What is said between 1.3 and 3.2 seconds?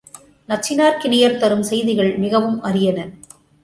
தரும் செய்திகள் மிகவும் அரியன.